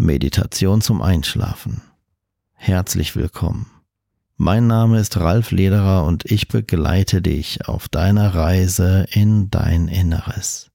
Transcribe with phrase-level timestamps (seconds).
[0.00, 1.82] Meditation zum Einschlafen.
[2.54, 3.70] Herzlich willkommen.
[4.38, 10.70] Mein Name ist Ralf Lederer und ich begleite dich auf deiner Reise in dein Inneres.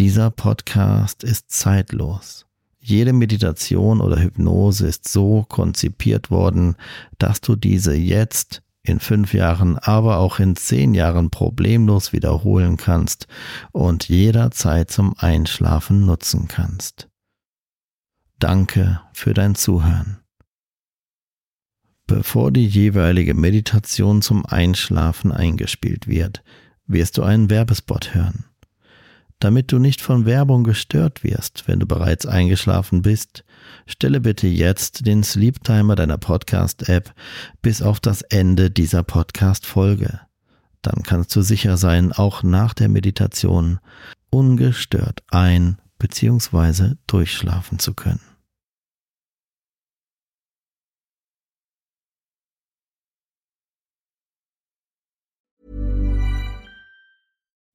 [0.00, 2.46] Dieser Podcast ist zeitlos.
[2.80, 6.74] Jede Meditation oder Hypnose ist so konzipiert worden,
[7.18, 13.28] dass du diese jetzt in fünf Jahren, aber auch in zehn Jahren problemlos wiederholen kannst
[13.70, 17.08] und jederzeit zum Einschlafen nutzen kannst.
[18.38, 20.18] Danke für dein Zuhören.
[22.06, 26.44] Bevor die jeweilige Meditation zum Einschlafen eingespielt wird,
[26.86, 28.44] wirst du einen Werbespot hören.
[29.40, 33.44] Damit du nicht von Werbung gestört wirst, wenn du bereits eingeschlafen bist,
[33.86, 37.12] stelle bitte jetzt den Sleep Timer deiner Podcast-App
[37.60, 40.20] bis auf das Ende dieser Podcast-Folge.
[40.82, 43.80] Dann kannst du sicher sein, auch nach der Meditation
[44.30, 46.94] ungestört ein- bzw.
[47.06, 48.20] durchschlafen zu können.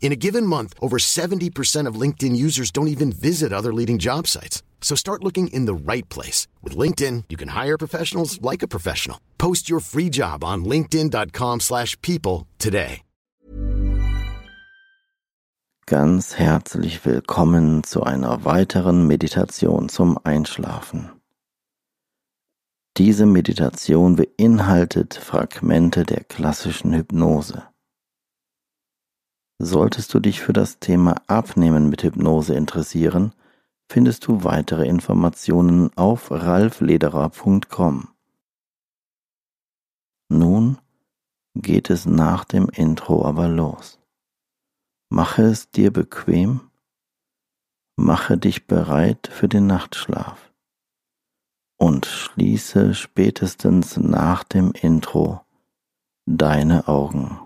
[0.00, 4.26] In a given month, over 70% of LinkedIn users don't even visit other leading job
[4.28, 4.62] sites.
[4.82, 6.46] So start looking in the right place.
[6.62, 9.18] With LinkedIn, you can hire professionals like a professional.
[9.38, 13.00] Post your free job on linkedin.com slash people today.
[15.86, 21.10] Ganz herzlich willkommen zu einer weiteren Meditation zum Einschlafen.
[22.96, 27.64] Diese Meditation beinhaltet Fragmente der klassischen Hypnose.
[29.58, 33.32] Solltest du dich für das Thema Abnehmen mit Hypnose interessieren,
[33.88, 38.08] findest du weitere Informationen auf ralflederer.com.
[40.28, 40.78] Nun
[41.54, 44.00] geht es nach dem Intro aber los.
[45.10, 46.60] Mache es dir bequem,
[47.96, 50.50] mache dich bereit für den Nachtschlaf
[51.76, 55.44] und schließe spätestens nach dem Intro
[56.26, 57.43] deine Augen.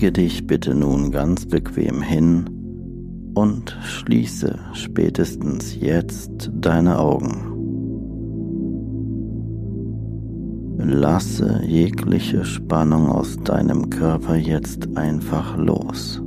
[0.00, 2.48] Lege dich bitte nun ganz bequem hin
[3.34, 7.52] und schließe spätestens jetzt deine Augen.
[10.78, 16.22] Lasse jegliche Spannung aus deinem Körper jetzt einfach los.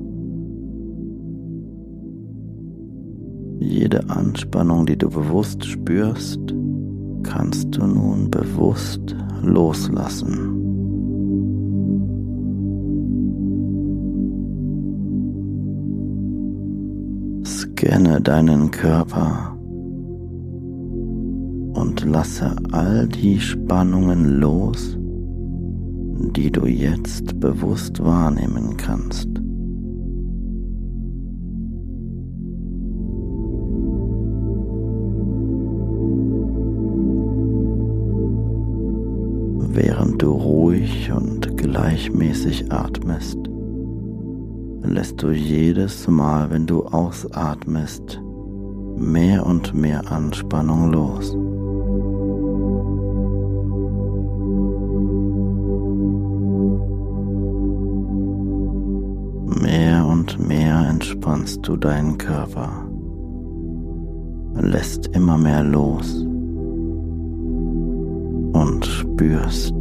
[3.57, 6.41] Jede Anspannung, die du bewusst spürst,
[7.23, 10.52] kannst du nun bewusst loslassen.
[17.93, 19.55] Scanne deinen Körper
[21.79, 24.97] und lasse all die Spannungen los,
[26.35, 29.27] die du jetzt bewusst wahrnehmen kannst.
[39.69, 43.42] Während du ruhig und gleichmäßig atmest,
[44.83, 48.21] lässt du jedes Mal, wenn du ausatmest,
[48.97, 51.35] mehr und mehr Anspannung los.
[59.61, 62.87] Mehr und mehr entspannst du deinen Körper,
[64.55, 66.25] lässt immer mehr los.
[69.13, 69.75] Spürst,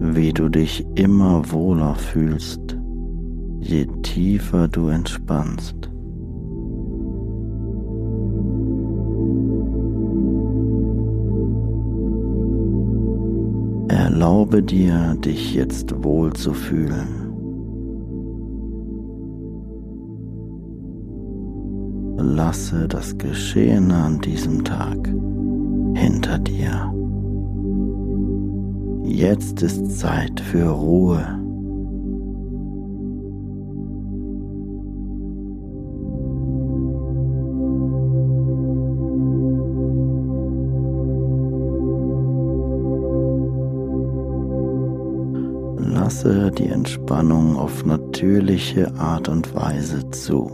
[0.00, 2.69] wie du dich immer wohler fühlst,
[3.60, 5.90] je tiefer du entspannst.
[13.88, 17.26] Erlaube dir, dich jetzt wohl zu fühlen.
[22.16, 25.08] Lasse das Geschehene an diesem Tag
[25.94, 26.94] hinter dir.
[29.04, 31.39] Jetzt ist Zeit für Ruhe.
[46.60, 50.50] Die Entspannung auf natürliche Art und Weise zu.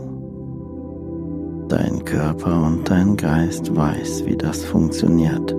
[1.67, 5.51] Dein Körper und dein Geist weiß, wie das funktioniert.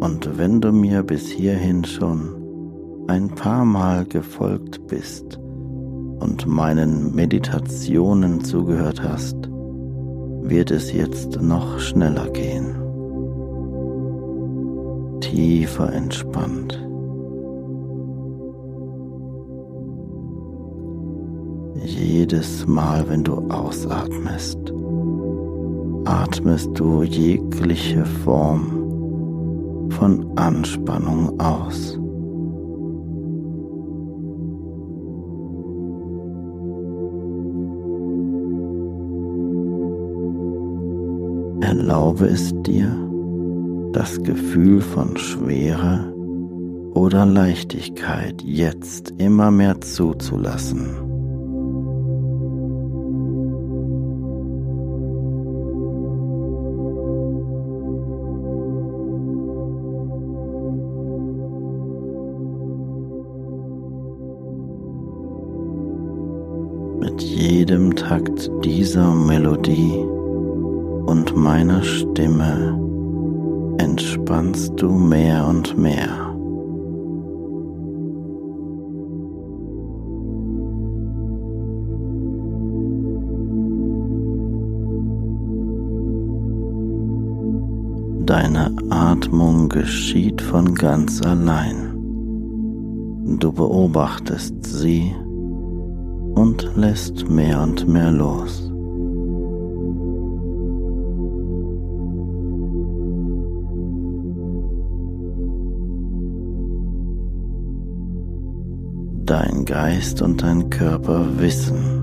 [0.00, 5.38] Und wenn du mir bis hierhin schon ein paar Mal gefolgt bist
[6.18, 9.36] und meinen Meditationen zugehört hast,
[10.42, 12.81] wird es jetzt noch schneller gehen.
[15.32, 16.78] Tiefer entspannt.
[21.82, 24.58] jedes Mal, wenn du ausatmest,
[26.04, 31.98] atmest du jegliche Form von Anspannung aus.
[41.62, 43.11] Erlaube es dir,
[43.92, 46.12] das Gefühl von Schwere
[46.94, 51.02] oder Leichtigkeit jetzt immer mehr zuzulassen.
[67.22, 70.04] jedem Takt dieser Melodie
[71.06, 72.81] und meiner Stimme
[74.32, 76.08] entspannst du mehr und mehr.
[88.24, 91.92] Deine Atmung geschieht von ganz allein.
[93.38, 95.14] Du beobachtest sie
[96.34, 98.71] und lässt mehr und mehr los.
[109.32, 112.02] Dein Geist und dein Körper wissen,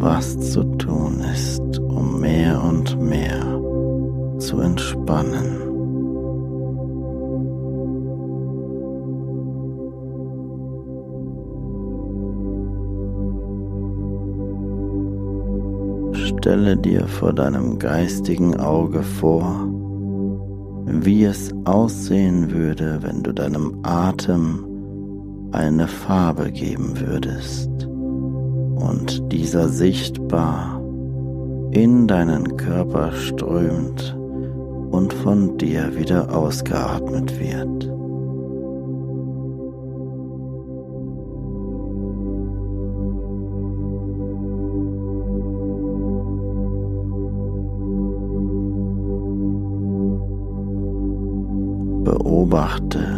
[0.00, 3.42] was zu tun ist, um mehr und mehr
[4.38, 5.56] zu entspannen.
[16.12, 19.66] Stelle dir vor deinem geistigen Auge vor,
[20.86, 24.67] wie es aussehen würde, wenn du deinem Atem
[25.52, 30.80] eine Farbe geben würdest und dieser sichtbar
[31.70, 34.16] in deinen Körper strömt
[34.90, 37.92] und von dir wieder ausgeatmet wird.
[52.04, 53.17] Beobachte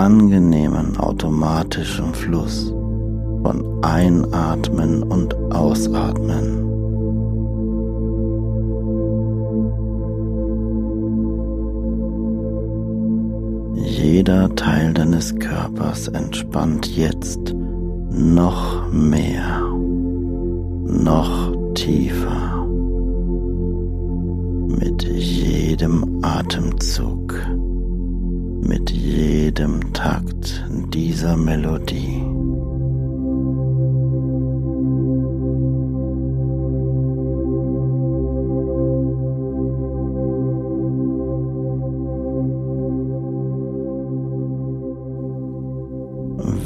[0.00, 2.72] angenehmen automatischen Fluss
[3.42, 6.66] von Einatmen und Ausatmen.
[13.74, 17.54] Jeder Teil deines Körpers entspannt jetzt
[18.10, 19.60] noch mehr,
[20.86, 22.66] noch tiefer
[24.66, 27.34] mit jedem Atemzug
[28.60, 32.22] mit jedem Takt dieser Melodie.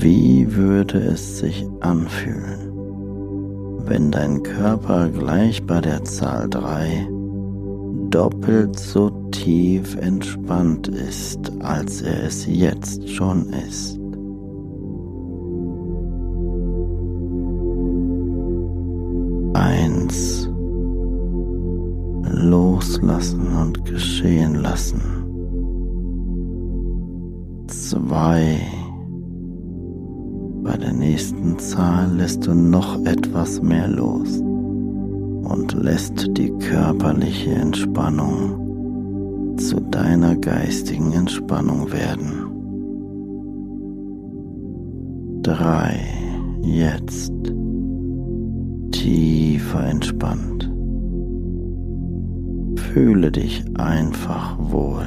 [0.00, 2.72] Wie würde es sich anfühlen,
[3.86, 7.08] wenn dein Körper gleich bei der Zahl 3
[8.10, 9.10] doppelt so
[9.44, 14.00] tief entspannt ist, als er es jetzt schon ist.
[19.52, 20.48] Eins.
[22.30, 25.02] loslassen und geschehen lassen.
[27.66, 28.60] Zwei.
[30.62, 38.63] Bei der nächsten Zahl lässt du noch etwas mehr los und lässt die körperliche Entspannung
[39.56, 42.44] zu deiner geistigen Entspannung werden.
[45.42, 46.00] Drei.
[46.62, 47.32] Jetzt
[48.90, 50.70] tiefer entspannt.
[52.76, 55.06] Fühle dich einfach wohl.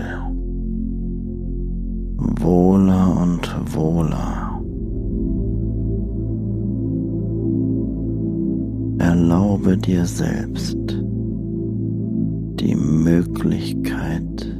[2.40, 4.62] Wohler und wohler.
[9.00, 10.87] Erlaube dir selbst
[12.60, 14.56] die Möglichkeit,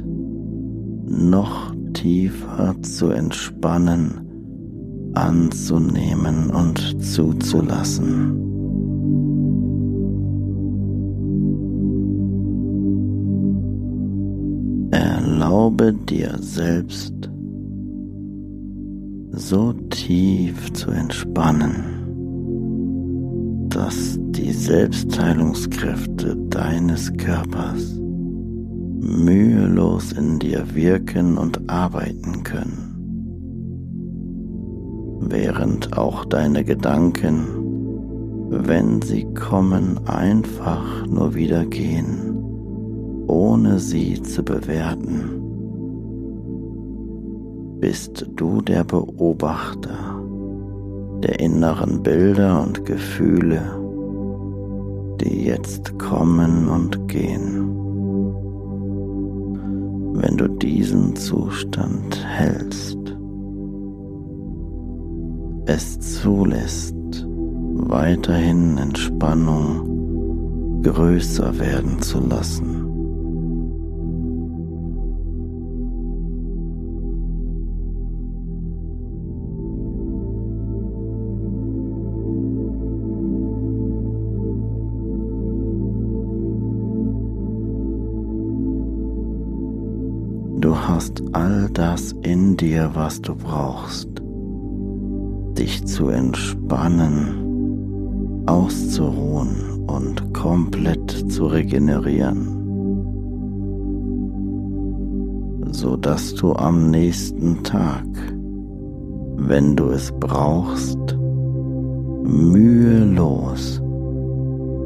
[1.06, 4.20] noch tiefer zu entspannen,
[5.14, 8.48] anzunehmen und zuzulassen.
[14.90, 17.30] Erlaube dir selbst
[19.32, 21.84] so tief zu entspannen,
[23.68, 27.98] dass die Selbstheilungskräfte deines Körpers
[29.00, 32.94] mühelos in dir wirken und arbeiten können,
[35.22, 37.48] während auch deine Gedanken,
[38.50, 42.28] wenn sie kommen, einfach nur wieder gehen
[43.26, 45.34] ohne sie zu bewerten,
[47.80, 50.22] bist du der Beobachter
[51.22, 53.60] der inneren Bilder und Gefühle,
[55.20, 57.74] die jetzt kommen und gehen.
[60.14, 62.98] Wenn du diesen Zustand hältst,
[65.66, 66.94] es zulässt,
[67.74, 72.87] weiterhin Entspannung größer werden zu lassen.
[90.60, 94.08] Du hast all das in dir, was du brauchst,
[95.56, 97.44] dich zu entspannen,
[98.46, 102.48] auszuruhen und komplett zu regenerieren,
[105.70, 108.04] so dass du am nächsten Tag,
[109.36, 110.98] wenn du es brauchst,
[112.24, 113.80] mühelos,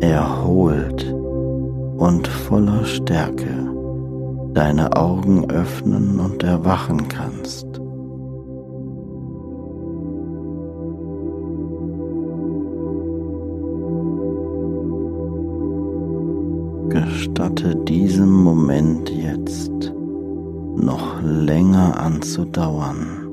[0.01, 1.15] erholt
[1.97, 3.72] und voller Stärke
[4.55, 7.67] deine Augen öffnen und erwachen kannst.
[16.89, 19.93] Gestatte diesem Moment jetzt
[20.77, 23.29] noch länger anzudauern,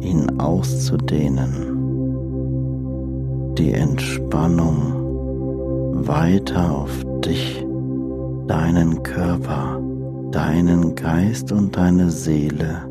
[0.00, 1.52] ihn auszudehnen,
[3.56, 4.94] die Entspannung
[6.06, 6.90] weiter auf
[7.24, 7.65] dich
[8.48, 9.80] deinen Körper,
[10.30, 12.88] deinen Geist und deine Seele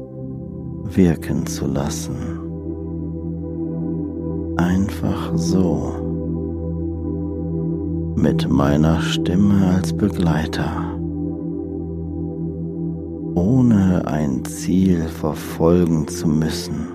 [0.84, 2.40] wirken zu lassen.
[4.58, 5.94] Einfach so,
[8.16, 10.98] mit meiner Stimme als Begleiter,
[13.36, 16.88] ohne ein Ziel verfolgen zu müssen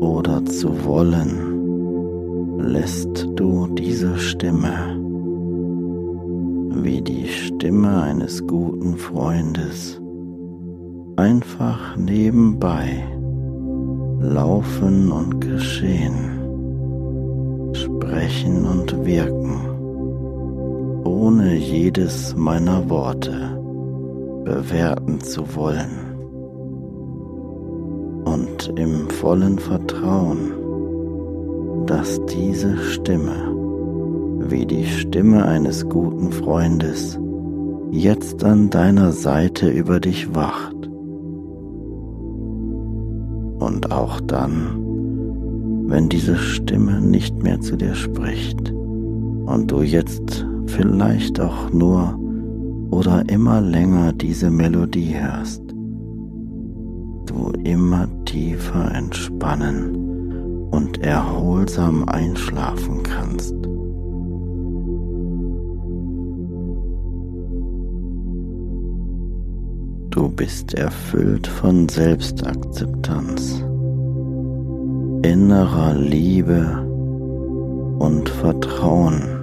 [0.00, 4.95] oder zu wollen, lässt du diese Stimme
[6.86, 10.00] wie die Stimme eines guten Freundes.
[11.16, 13.04] Einfach nebenbei
[14.20, 16.14] laufen und geschehen,
[17.72, 19.68] sprechen und wirken,
[21.04, 23.60] ohne jedes meiner Worte
[24.44, 26.14] bewerten zu wollen.
[28.26, 30.52] Und im vollen Vertrauen,
[31.86, 33.55] dass diese Stimme
[34.50, 37.18] wie die Stimme eines guten Freundes
[37.90, 40.74] jetzt an deiner Seite über dich wacht.
[43.58, 51.40] Und auch dann, wenn diese Stimme nicht mehr zu dir spricht und du jetzt vielleicht
[51.40, 52.18] auch nur
[52.90, 55.62] oder immer länger diese Melodie hörst,
[57.26, 59.96] du immer tiefer entspannen
[60.70, 63.54] und erholsam einschlafen kannst.
[70.16, 73.62] Du bist erfüllt von Selbstakzeptanz,
[75.22, 76.64] innerer Liebe
[77.98, 79.36] und Vertrauen.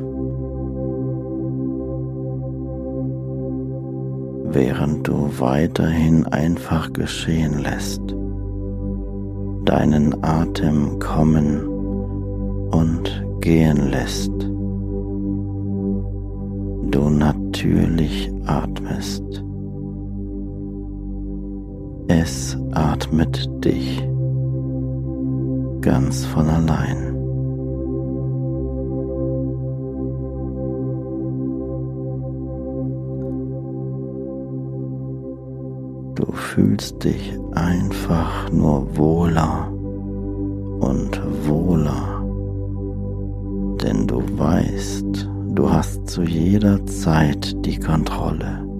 [4.55, 8.01] während du weiterhin einfach geschehen lässt,
[9.65, 11.67] deinen Atem kommen
[12.69, 14.31] und gehen lässt,
[16.91, 19.43] du natürlich atmest.
[22.07, 24.05] Es atmet dich
[25.79, 27.13] ganz von allein.
[36.15, 42.23] Du fühlst dich einfach nur wohler und wohler,
[43.81, 48.72] denn du weißt, du hast zu jeder Zeit die Kontrolle.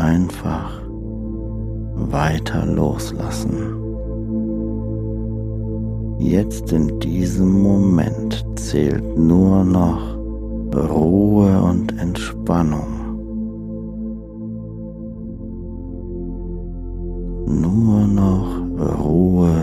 [0.00, 0.80] Einfach
[1.94, 3.74] weiter loslassen.
[6.18, 10.16] Jetzt in diesem Moment zählt nur noch
[10.74, 12.98] Ruhe und Entspannung.
[17.48, 18.60] nur noch
[18.98, 19.57] Ruhe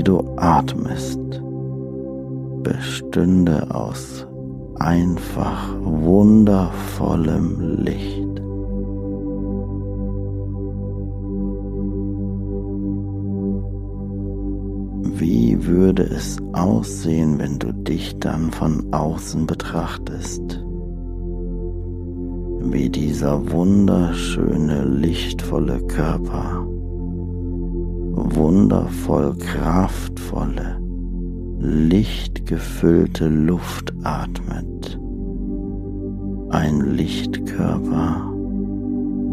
[0.00, 1.20] die du atmest,
[2.62, 4.26] bestünde aus
[4.76, 8.40] einfach wundervollem Licht.
[15.20, 20.64] Wie würde es aussehen, wenn du dich dann von außen betrachtest?
[22.62, 26.69] Wie dieser wunderschöne, lichtvolle Körper,
[28.34, 30.78] wundervoll kraftvolle,
[31.58, 34.98] lichtgefüllte Luft atmet.
[36.50, 38.32] Ein Lichtkörper,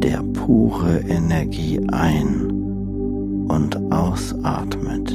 [0.03, 5.13] der pure Energie ein- und ausatmet.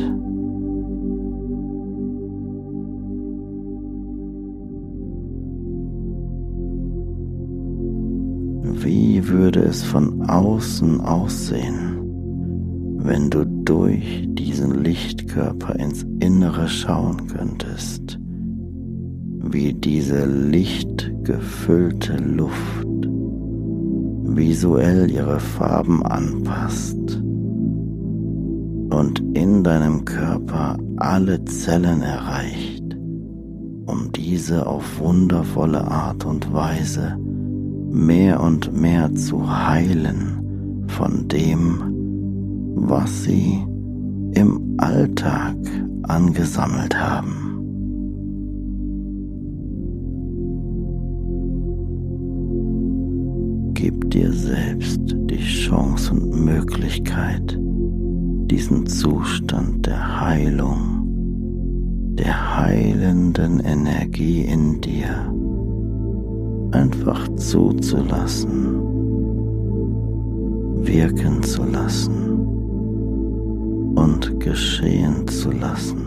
[8.84, 12.01] Wie würde es von außen aussehen,
[13.04, 18.18] wenn du durch diesen Lichtkörper ins Innere schauen könntest,
[19.40, 22.86] wie diese lichtgefüllte Luft
[24.24, 27.22] visuell ihre Farben anpasst
[28.90, 32.96] und in deinem Körper alle Zellen erreicht,
[33.86, 37.16] um diese auf wundervolle Art und Weise
[37.90, 41.91] mehr und mehr zu heilen von dem,
[42.74, 43.64] was sie
[44.34, 45.56] im Alltag
[46.04, 47.48] angesammelt haben.
[53.74, 57.58] Gib dir selbst die Chance und Möglichkeit,
[58.50, 61.02] diesen Zustand der Heilung,
[62.16, 65.32] der heilenden Energie in dir
[66.72, 68.76] einfach zuzulassen,
[70.84, 72.31] wirken zu lassen
[74.02, 75.98] und geschehen zu lassen.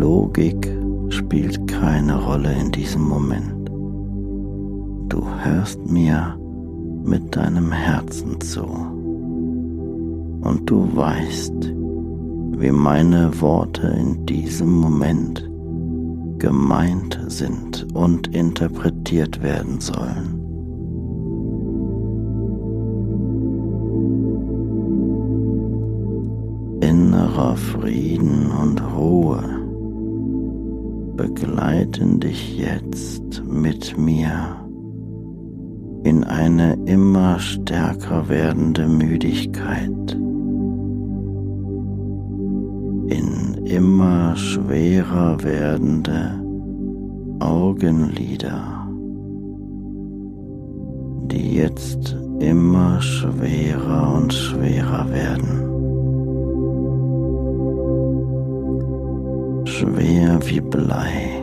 [0.00, 0.72] Logik
[1.08, 3.68] spielt keine Rolle in diesem Moment.
[5.08, 6.38] Du hörst mir
[7.04, 8.64] mit deinem Herzen zu
[10.42, 11.72] und du weißt,
[12.58, 15.48] wie meine Worte in diesem Moment
[16.38, 20.42] gemeint sind und interpretiert werden sollen.
[26.80, 29.42] Innerer Frieden und Ruhe
[31.16, 34.66] begleiten dich jetzt mit mir
[36.04, 40.16] in eine immer stärker werdende Müdigkeit
[43.66, 46.40] immer schwerer werdende
[47.40, 48.86] Augenlider,
[51.26, 55.62] die jetzt immer schwerer und schwerer werden.
[59.66, 61.42] Schwer wie Blei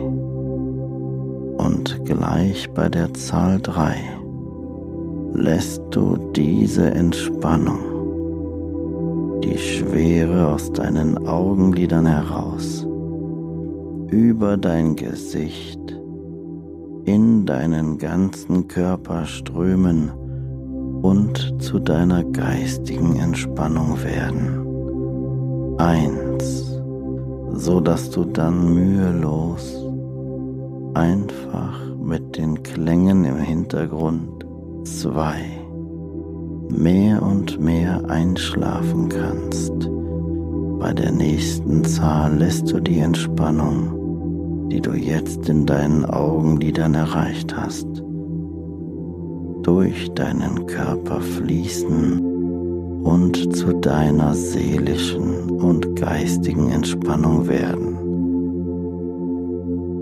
[1.58, 3.96] und gleich bei der Zahl drei
[5.34, 7.93] lässt du diese Entspannung
[9.44, 12.86] die Schwere aus deinen Augenlidern heraus,
[14.10, 15.78] über dein Gesicht
[17.04, 20.10] in deinen ganzen Körper strömen
[21.02, 25.76] und zu deiner geistigen Entspannung werden.
[25.78, 26.80] Eins,
[27.52, 29.86] so dass du dann mühelos
[30.94, 34.46] einfach mit den Klängen im Hintergrund
[34.84, 35.63] zwei
[36.70, 39.72] mehr und mehr einschlafen kannst.
[40.80, 47.56] Bei der nächsten Zahl lässt du die Entspannung, die du jetzt in deinen Augenlidern erreicht
[47.56, 47.86] hast,
[49.62, 52.20] durch deinen Körper fließen
[53.04, 57.94] und zu deiner seelischen und geistigen Entspannung werden.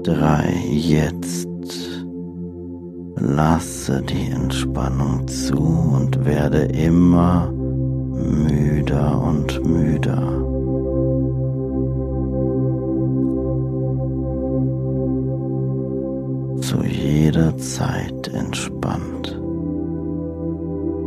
[0.03, 1.52] Drei jetzt
[3.25, 10.21] Lasse die Entspannung zu und werde immer müder und müder.
[16.63, 19.41] Zu jeder Zeit entspannt.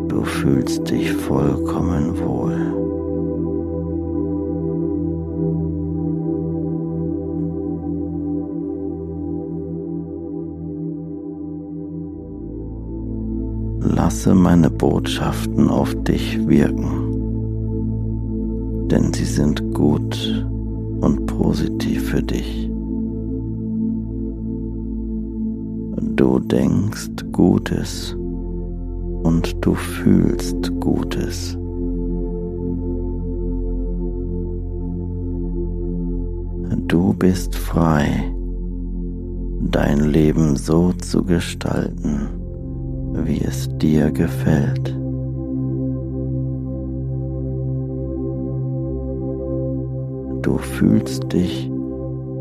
[0.08, 2.85] Du fühlst dich vollkommen wohl.
[14.16, 16.88] Lasse meine Botschaften auf dich wirken,
[18.88, 20.48] denn sie sind gut
[21.02, 22.72] und positiv für dich.
[26.16, 28.16] Du denkst Gutes
[29.24, 31.58] und du fühlst Gutes.
[36.88, 38.34] Du bist frei,
[39.60, 42.35] dein Leben so zu gestalten,
[43.26, 44.96] wie es dir gefällt.
[50.42, 51.70] Du fühlst dich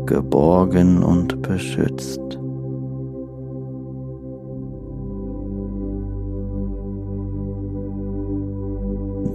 [0.05, 2.21] geborgen und beschützt.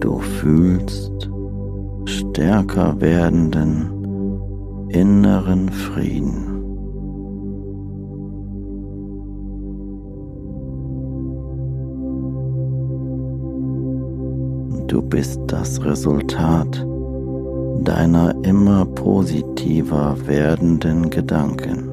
[0.00, 1.30] Du fühlst
[2.04, 3.90] stärker werdenden
[4.90, 6.49] inneren Frieden.
[14.90, 16.84] Du bist das Resultat
[17.84, 21.86] deiner immer positiver werdenden Gedanken.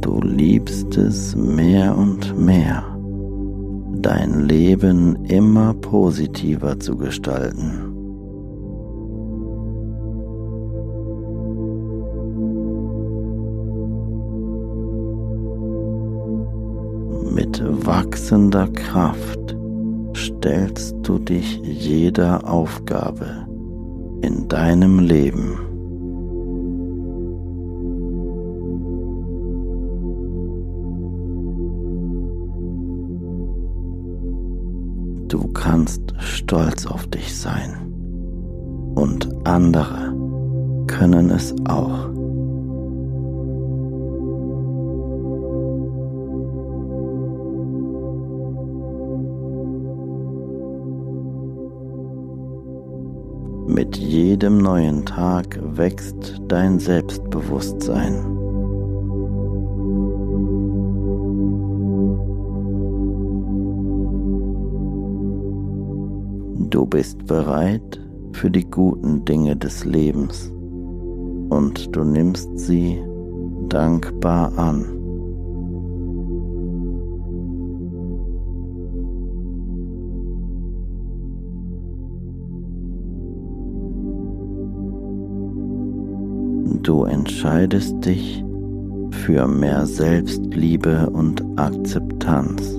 [0.00, 2.84] Du liebst es mehr und mehr,
[4.02, 7.85] dein Leben immer positiver zu gestalten.
[18.26, 19.56] Wachsender Kraft
[20.16, 23.46] stellst du dich jeder Aufgabe
[24.20, 25.60] in deinem Leben.
[35.28, 37.76] Du kannst stolz auf dich sein
[38.96, 40.12] und andere
[40.88, 42.15] können es auch.
[53.76, 58.24] Mit jedem neuen Tag wächst dein Selbstbewusstsein.
[66.70, 68.00] Du bist bereit
[68.32, 70.50] für die guten Dinge des Lebens
[71.50, 72.98] und du nimmst sie
[73.68, 74.95] dankbar an.
[87.26, 88.44] Entscheidest dich
[89.10, 92.78] für mehr Selbstliebe und Akzeptanz.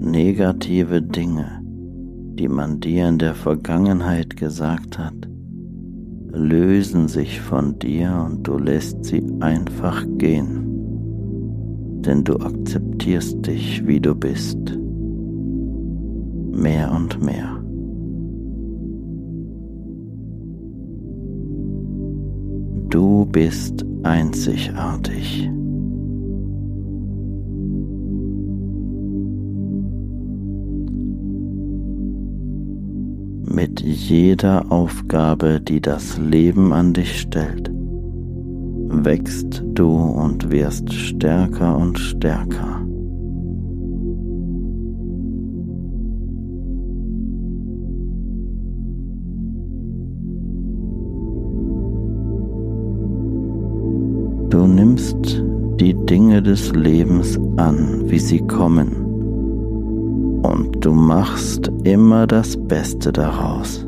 [0.00, 1.60] Negative Dinge,
[2.38, 5.27] die man dir in der Vergangenheit gesagt hat,
[6.32, 10.64] lösen sich von dir und du lässt sie einfach gehen,
[12.02, 14.58] denn du akzeptierst dich, wie du bist,
[16.52, 17.62] mehr und mehr.
[22.90, 25.50] Du bist einzigartig.
[33.60, 37.68] Mit jeder Aufgabe, die das Leben an dich stellt,
[38.88, 42.86] wächst du und wirst stärker und stärker.
[54.50, 55.42] Du nimmst
[55.80, 59.07] die Dinge des Lebens an, wie sie kommen,
[60.80, 63.87] du machst immer das Beste daraus.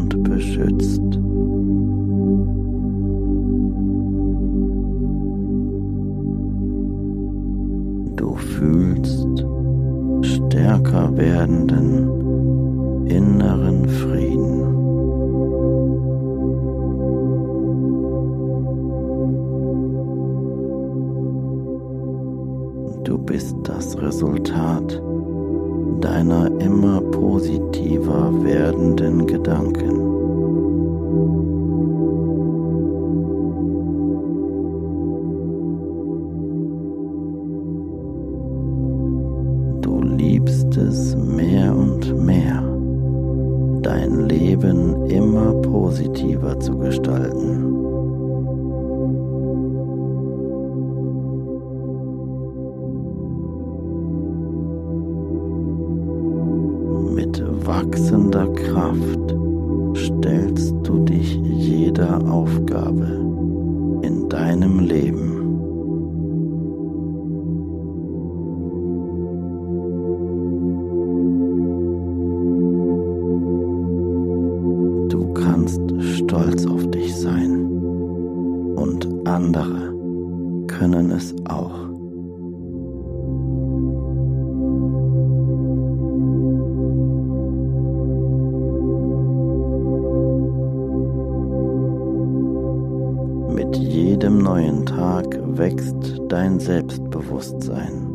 [75.33, 75.81] Du kannst
[76.17, 77.65] stolz auf dich sein.
[78.75, 79.93] Und andere
[80.67, 81.87] können es auch.
[93.55, 98.10] Mit jedem neuen Tag wächst dein Selbstbewusstsein.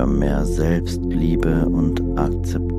[0.00, 2.69] Für mehr Selbstliebe und Akzeptanz.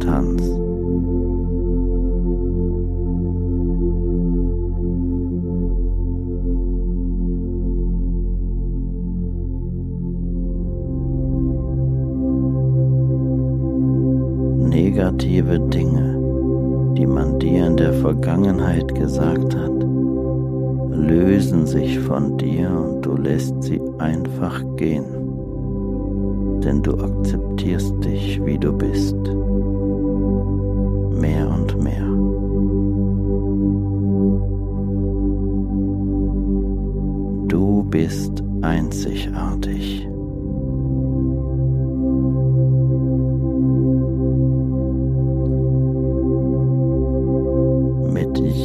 [37.91, 40.07] Bist einzigartig.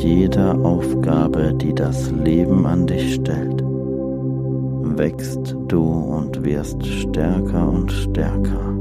[0.07, 3.63] jeder Aufgabe, die das Leben an dich stellt,
[4.97, 8.76] wächst du und wirst stärker und stärker.